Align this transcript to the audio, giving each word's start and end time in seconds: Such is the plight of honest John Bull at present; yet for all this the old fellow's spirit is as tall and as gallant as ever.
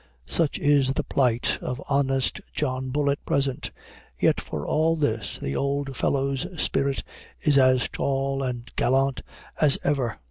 Such 0.25 0.57
is 0.57 0.93
the 0.93 1.03
plight 1.03 1.59
of 1.61 1.79
honest 1.87 2.41
John 2.55 2.89
Bull 2.89 3.11
at 3.11 3.23
present; 3.23 3.69
yet 4.19 4.41
for 4.41 4.65
all 4.65 4.95
this 4.95 5.37
the 5.37 5.55
old 5.55 5.95
fellow's 5.95 6.47
spirit 6.59 7.03
is 7.41 7.55
as 7.55 7.87
tall 7.87 8.41
and 8.41 8.63
as 8.69 8.73
gallant 8.75 9.21
as 9.61 9.77
ever. 9.83 10.17